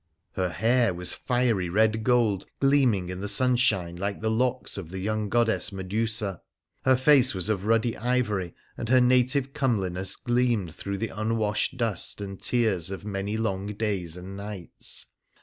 [0.31, 4.97] Her hair was fiery red gold, gleaming in the sunshine like the locks of the
[4.97, 6.41] young goddess Medusa.
[6.85, 12.19] Her face was of ruddy ivory, and her native comeliness gleamed through the unwashed dust
[12.19, 15.05] and tears of many long days and nights.